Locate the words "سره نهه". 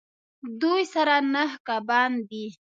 0.93-1.57